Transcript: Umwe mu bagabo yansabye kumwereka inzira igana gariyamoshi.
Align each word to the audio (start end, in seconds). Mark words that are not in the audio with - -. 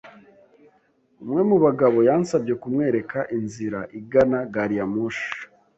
Umwe 1.23 1.41
mu 1.49 1.57
bagabo 1.65 1.97
yansabye 2.09 2.53
kumwereka 2.61 3.19
inzira 3.37 3.79
igana 3.99 4.39
gariyamoshi. 4.53 5.27